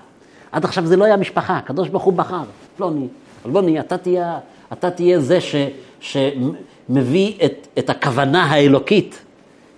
[0.51, 2.43] עד עכשיו זה לא היה משפחה, הקדוש ברוך הוא בחר.
[2.77, 3.07] פלוני,
[3.45, 4.37] אלבוני, אתה תהיה,
[4.73, 5.55] אתה תהיה זה ש,
[5.99, 9.21] שמביא את, את הכוונה האלוקית,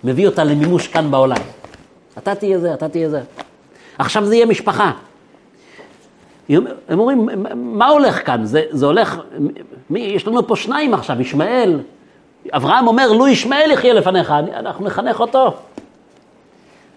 [0.04, 1.42] מביא אותה למימוש כאן בעולם.
[2.18, 3.20] אתה תהיה זה, אתה תהיה זה.
[3.98, 4.92] עכשיו זה יהיה משפחה.
[6.48, 8.44] הם אומרים, מה הולך כאן?
[8.44, 9.20] זה, זה הולך,
[9.90, 11.80] מי, יש לנו פה שניים עכשיו, ישמעאל.
[12.52, 15.54] אברהם אומר, לו ישמעאל יחיה לפניך, אנחנו נחנך אותו.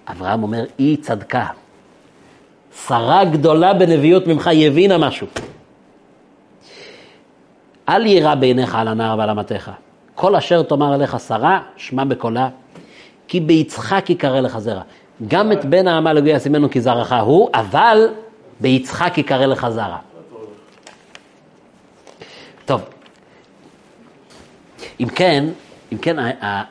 [0.08, 1.46] אברהם אומר, היא צדקה.
[2.88, 5.28] שרה גדולה בנביאות ממך, היא הבינה משהו.
[7.90, 9.72] אל יירא בעיניך על הנער ועל אמתיך.
[10.16, 12.50] כל אשר תאמר אליך שרה, שמע בקולה,
[13.28, 14.82] כי ביצחק יקרא לך זרע.
[15.28, 18.08] גם את בן האמה לגוי ישימנו כי זרעך הוא, אבל
[18.60, 19.98] ביצחק יקרא לך זרע.
[22.66, 22.82] טוב,
[25.00, 25.46] אם כן,
[25.92, 26.16] אם כן,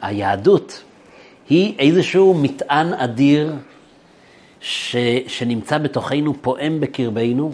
[0.02, 0.82] היהדות
[1.50, 3.54] היא איזשהו מטען אדיר
[4.60, 7.52] ש, שנמצא בתוכנו, פועם בקרבנו,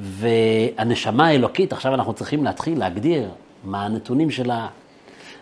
[0.00, 3.28] והנשמה האלוקית, עכשיו אנחנו צריכים להתחיל להגדיר
[3.64, 4.68] מה הנתונים שלה,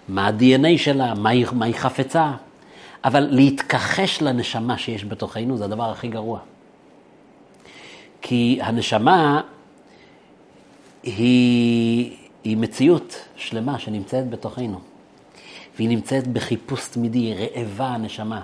[0.09, 2.33] מה ה-DNA שלה, מה היא, מה היא חפצה,
[3.05, 6.39] אבל להתכחש לנשמה שיש בתוכנו זה הדבר הכי גרוע.
[8.23, 9.41] כי הנשמה
[11.03, 14.81] היא, היא מציאות שלמה שנמצאת בתוכנו,
[15.81, 18.41] והיא נמצאת בחיפוש תמידי, רעבה הנשמה.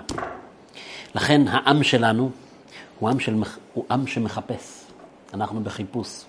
[1.15, 2.29] לכן העם שלנו
[2.99, 3.35] הוא עם, של,
[3.73, 4.83] הוא עם שמחפש,
[5.33, 6.23] אנחנו בחיפוש.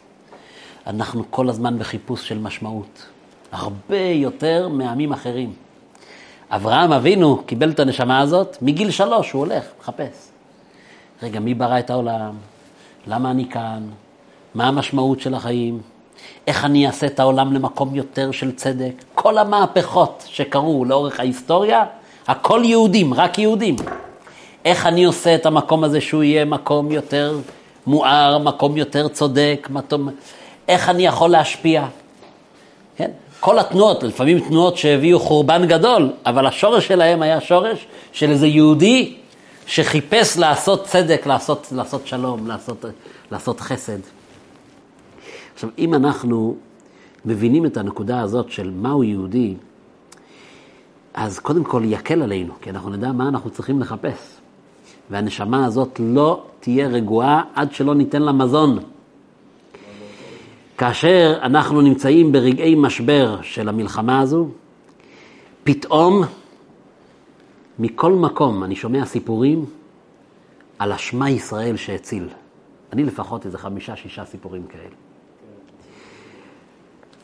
[0.87, 3.07] אנחנו כל הזמן בחיפוש של משמעות,
[3.53, 5.53] הרבה יותר מעמים אחרים.
[6.51, 10.31] אברהם אבינו קיבל את הנשמה הזאת, מגיל שלוש הוא הולך, מחפש.
[11.23, 12.35] רגע, מי ברא את העולם?
[13.07, 13.89] למה אני כאן?
[14.55, 15.81] מה המשמעות של החיים?
[16.47, 18.93] איך אני אעשה את העולם למקום יותר של צדק?
[19.15, 21.85] כל המהפכות שקרו לאורך ההיסטוריה,
[22.27, 23.77] הכל יהודים, רק יהודים.
[24.65, 27.39] איך אני עושה את המקום הזה שהוא יהיה מקום יותר
[27.87, 30.09] מואר, מקום יותר צודק, מקום...
[30.69, 31.85] איך אני יכול להשפיע?
[32.97, 33.11] כן?
[33.41, 39.15] כל התנועות, לפעמים תנועות שהביאו חורבן גדול, אבל השורש שלהם היה שורש של איזה יהודי
[39.67, 42.85] שחיפש לעשות צדק, לעשות, לעשות שלום, לעשות,
[43.31, 44.18] לעשות חסד.
[45.59, 46.57] עכשיו, אם אנחנו
[47.25, 49.55] מבינים את הנקודה הזאת של מהו יהודי,
[51.15, 54.37] אז קודם כל יקל עלינו, כי אנחנו נדע מה אנחנו צריכים לחפש.
[55.11, 58.79] והנשמה הזאת לא תהיה רגועה עד שלא ניתן לה מזון.
[60.77, 64.49] כאשר אנחנו נמצאים ברגעי משבר של המלחמה הזו,
[65.65, 66.23] פתאום
[67.79, 69.65] מכל מקום אני שומע סיפורים
[70.79, 72.29] על השמע ישראל שהציל.
[72.93, 75.08] אני לפחות איזה חמישה, שישה סיפורים כאלה.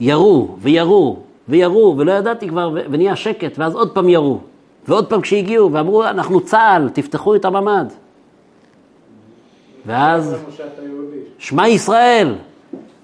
[0.01, 1.17] ירו וירו
[1.49, 4.39] וירו, ולא ידעתי כבר, ונהיה שקט, ואז עוד פעם ירו.
[4.89, 7.87] ועוד פעם כשהגיעו, ואמרו, אנחנו צה"ל, תפתחו את הממ"ד.
[9.87, 10.37] ואז,
[11.39, 12.35] שמע ישראל,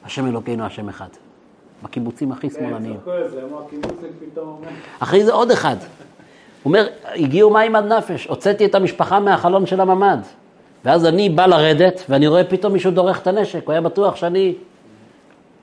[0.05, 1.07] השם אלוקינו, השם אחד.
[1.83, 2.97] בקיבוצים הכי שמאלניים.
[4.99, 5.77] אחרי זה עוד אחד.
[6.63, 10.19] הוא אומר, הגיעו מים עד נפש, הוצאתי את המשפחה מהחלון של הממ"ד.
[10.85, 14.55] ואז אני בא לרדת, ואני רואה פתאום מישהו דורך את הנשק, הוא היה בטוח שאני,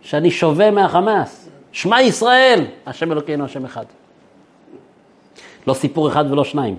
[0.02, 1.50] שאני שווה מהחמאס.
[1.72, 3.86] שמע ישראל, השם אלוקינו, השם אחד.
[5.68, 6.76] לא סיפור אחד ולא שניים.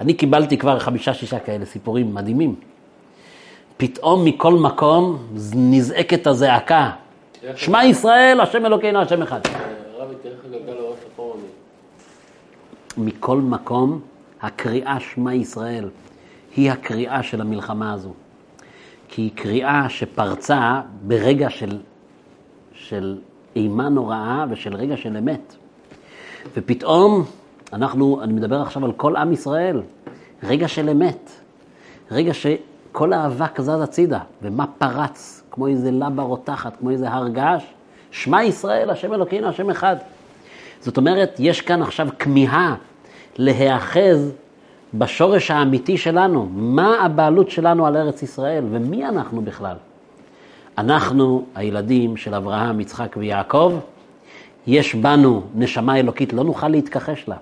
[0.00, 2.54] אני, קיבלתי כבר חמישה-שישה כאלה סיפורים מדהימים.
[3.76, 6.90] פתאום מכל מקום נזעקת הזעקה.
[7.56, 9.40] שמע ישראל, השם אלוקינו, השם אחד.
[9.98, 10.14] רבי.
[12.96, 14.00] מכל מקום,
[14.42, 15.88] הקריאה שמע ישראל
[16.56, 18.12] היא הקריאה של המלחמה הזו.
[19.08, 21.78] כי היא קריאה שפרצה ברגע של,
[22.78, 23.16] של
[23.56, 25.54] אימה נוראה ושל רגע של אמת.
[26.56, 27.24] ופתאום
[27.72, 29.82] אנחנו, אני מדבר עכשיו על כל עם ישראל,
[30.42, 31.30] רגע של אמת,
[32.10, 37.64] רגע שכל האבק זז הצידה, ומה פרץ, כמו איזה לבה רותחת, כמו איזה הר געש,
[38.10, 39.96] שמע ישראל, השם אלוקינו, השם אחד.
[40.80, 42.74] זאת אומרת, יש כאן עכשיו כמיהה
[43.38, 44.32] להיאחז
[44.94, 49.76] בשורש האמיתי שלנו, מה הבעלות שלנו על ארץ ישראל, ומי אנחנו בכלל.
[50.78, 53.72] אנחנו הילדים של אברהם, יצחק ויעקב,
[54.66, 57.36] יש בנו נשמה אלוקית, לא נוכל להתכחש לה.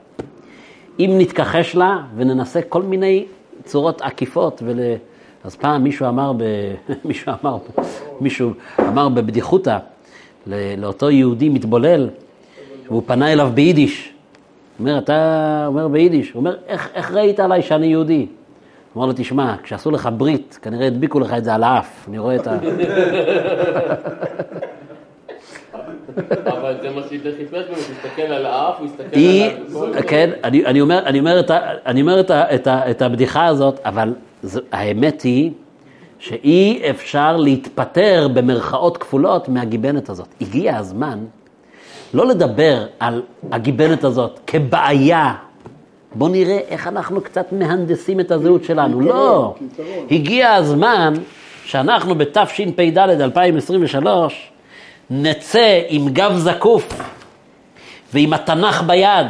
[0.98, 3.24] אם נתכחש לה וננסה כל מיני
[3.64, 4.78] צורות עקיפות, ול...
[5.44, 6.42] אז פעם מישהו אמר, ב...
[7.08, 7.58] מישהו אמר,
[8.20, 9.78] מישהו אמר בבדיחותא
[10.78, 12.08] לאותו יהודי מתבולל,
[12.86, 14.12] והוא פנה אליו ביידיש.
[14.78, 18.26] הוא אומר, אתה אומר ביידיש, הוא אומר, איך, איך ראית עליי שאני יהודי?
[18.96, 22.18] הוא אומר לו, תשמע, כשעשו לך ברית, כנראה הדביקו לך את זה על האף, אני
[22.18, 22.58] רואה את ה...
[26.46, 29.50] אבל זה מה שהיטלר חיפש ממנו, תסתכל על האף, הוא יסתכל היא,
[29.94, 30.02] על...
[30.06, 30.80] כן, אני,
[32.00, 32.20] אומר,
[32.90, 34.14] את, הבדיחה הזאת, אבל
[34.72, 35.50] האמת היא
[36.18, 40.28] שאי אפשר להתפטר במרכאות כפולות מהגיבנת הזאת.
[40.40, 41.18] הגיע הזמן
[42.14, 45.34] לא לדבר על הגיבנת הזאת כבעיה.
[46.14, 49.00] בוא נראה איך אנחנו קצת מהנדסים את הזהות שלנו.
[49.00, 49.54] לא,
[50.10, 51.14] הגיע הזמן
[51.64, 54.50] שאנחנו בתשפ"ד 2023
[55.10, 57.00] נצא עם גב זקוף
[58.12, 59.26] ועם התנ"ך ביד,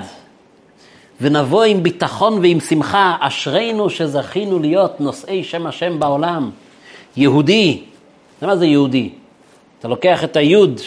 [1.20, 6.50] ונבוא עם ביטחון ועם שמחה, אשרינו שזכינו להיות נושאי שם השם בעולם.
[7.16, 7.82] יהודי,
[8.42, 9.10] מה זה יהודי?
[9.78, 10.80] אתה לוקח את היוד,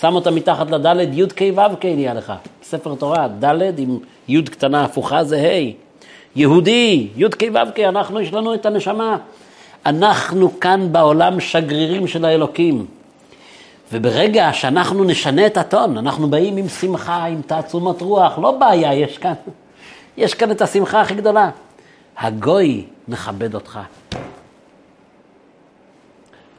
[0.00, 2.32] שם אותה מתחת לדלת, יוד ק' ו' ק' נהיה לך,
[2.62, 5.72] ספר תורה, דלת עם יוד קטנה הפוכה זה ה'.
[6.36, 9.16] יהודי, יוד ק' ו' ק', אנחנו, יש לנו את הנשמה.
[9.86, 12.86] אנחנו כאן בעולם שגרירים של האלוקים.
[13.92, 19.18] וברגע שאנחנו נשנה את הטון, אנחנו באים עם שמחה, עם תעצומות רוח, לא בעיה, יש
[19.18, 19.32] כאן,
[20.16, 21.50] יש כאן את השמחה הכי גדולה.
[22.18, 23.78] הגוי מכבד אותך.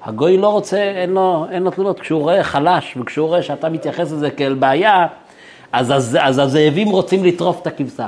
[0.08, 2.00] הגוי לא רוצה, אין לו, אין לו תלונות.
[2.00, 5.08] כשהוא רואה חלש וכשהוא רואה שאתה מתייחס לזה כאל בעיה,
[5.72, 8.08] אז, אז, אז הזאבים רוצים לטרוף את הכבשה.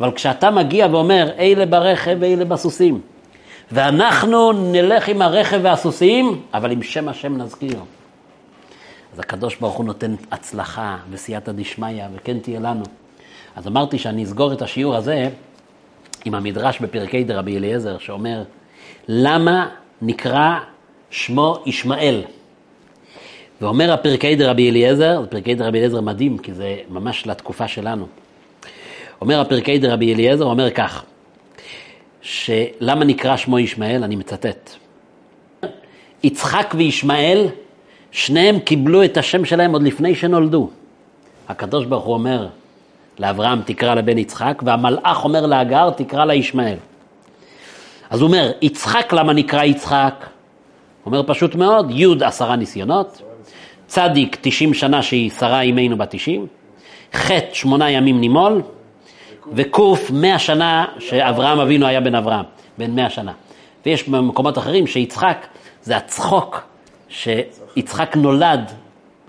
[0.00, 3.00] אבל כשאתה מגיע ואומר, אלה ברכב ואלה בסוסים,
[3.72, 7.78] ואנחנו נלך עם הרכב והסוסים, אבל עם שם השם נזכיר.
[9.12, 12.84] אז הקדוש ברוך הוא נותן הצלחה וסייעתא דשמיא, וכן תהיה לנו.
[13.56, 15.28] אז אמרתי שאני אסגור את השיעור הזה
[16.24, 18.42] עם המדרש בפרקי דרבי אליעזר, שאומר,
[19.08, 19.68] למה
[20.02, 20.58] נקרא
[21.14, 22.22] שמו ישמעאל?
[23.60, 28.06] ואומר הפרקי דרבי אליעזר, זה פרקי דרבי אליעזר מדהים, כי זה ממש לתקופה שלנו.
[29.20, 31.04] אומר הפרקי דרבי אליעזר, אומר כך,
[32.22, 34.04] שלמה נקרא שמו ישמעאל?
[34.04, 34.70] אני מצטט.
[36.22, 37.46] יצחק וישמעאל,
[38.10, 40.70] שניהם קיבלו את השם שלהם עוד לפני שנולדו.
[41.48, 42.48] הקדוש ברוך הוא אומר
[43.18, 46.76] לאברהם תקרא לבן יצחק, והמלאך אומר להגר תקרא לה ישמעאל.
[48.10, 50.33] אז הוא אומר, יצחק למה נקרא יצחק?
[51.06, 53.22] אומר פשוט מאוד, י' עשרה ניסיונות,
[53.86, 56.46] צדיק תשעים שנה שהיא שרה אימנו בת תשעים,
[57.16, 58.62] ח' שמונה ימים נימול,
[59.52, 59.78] וק'
[60.12, 62.44] מאה שנה שאברהם אבינו היה בן אברהם,
[62.78, 63.32] בן מאה שנה.
[63.86, 65.46] ויש במקומות אחרים שיצחק
[65.82, 66.62] זה הצחוק,
[67.08, 68.72] שיצחק נולד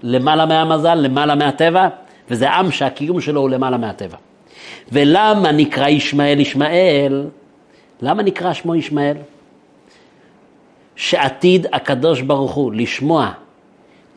[0.03, 1.87] למעלה מהמזל, למעלה מהטבע,
[2.29, 4.17] וזה עם שהקיום שלו הוא למעלה מהטבע.
[4.91, 7.27] ולמה נקרא ישמעאל ישמעאל?
[8.01, 9.17] למה נקרא שמו ישמעאל?
[10.95, 13.31] שעתיד הקדוש ברוך הוא לשמוע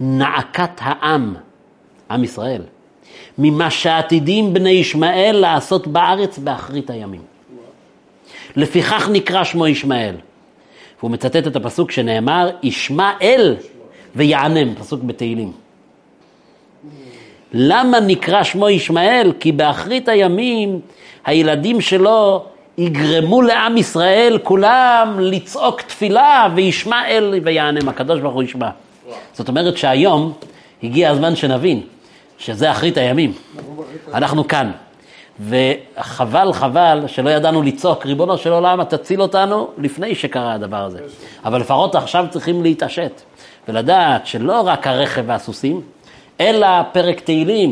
[0.01, 1.35] נעקת העם,
[2.11, 2.63] עם ישראל,
[3.39, 7.23] ממה שעתידים בני ישמעאל לעשות בארץ באחרית הימים.
[8.57, 10.15] לפיכך נקרא שמו ישמעאל.
[10.99, 13.57] והוא מצטט את הפסוק שנאמר, ישמעאל
[14.17, 15.53] ויענם, פסוק בתהילים.
[17.53, 19.33] למה נקרא שמו ישמעאל?
[19.41, 20.81] כי באחרית הימים
[21.25, 22.45] הילדים שלו
[22.79, 28.69] יגרמו לעם ישראל כולם לצעוק תפילה וישמע אל ויענם, הקדוש ברוך הוא ישמע.
[29.33, 30.33] זאת אומרת שהיום
[30.83, 31.81] הגיע הזמן שנבין
[32.39, 33.33] שזה אחרית הימים.
[34.15, 34.71] אנחנו כאן.
[35.41, 40.99] וחבל, חבל שלא ידענו לצעוק, ריבונו של עולם, תציל אותנו לפני שקרה הדבר הזה.
[41.45, 43.21] אבל לפחות עכשיו צריכים להתעשת
[43.69, 45.81] ולדעת שלא רק הרכב והסוסים,
[46.41, 47.71] אלא פרק תהילים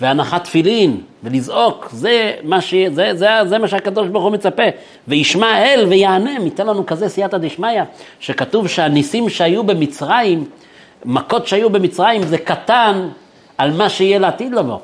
[0.00, 2.74] והנחת תפילין ולזעוק, זה מה, ש...
[2.74, 4.62] זה, זה, זה מה שהקדוש ברוך הוא מצפה.
[5.08, 7.82] וישמע אל ויענם, ייתן לנו כזה סייעתא דשמיא,
[8.20, 10.44] שכתוב שהניסים שהיו במצרים,
[11.04, 13.08] מכות שהיו במצרים זה קטן
[13.58, 14.78] על מה שיהיה לעתיד לבוא.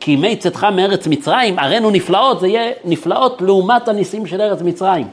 [0.00, 5.06] כי ימי צאתך מארץ מצרים, ערינו נפלאות, זה יהיה נפלאות לעומת הניסים של ארץ מצרים.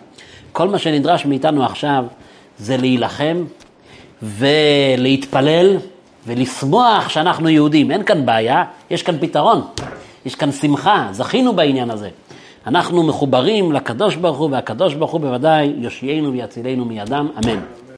[0.51, 2.05] כל מה שנדרש מאיתנו עכשיו
[2.57, 3.43] זה להילחם
[4.21, 5.77] ולהתפלל
[6.27, 7.91] ולשמוח שאנחנו יהודים.
[7.91, 9.61] אין כאן בעיה, יש כאן פתרון,
[10.25, 12.09] יש כאן שמחה, זכינו בעניין הזה.
[12.67, 17.59] אנחנו מחוברים לקדוש ברוך הוא, והקדוש ברוך הוא בוודאי יושיענו ויצילנו מידם, אמן.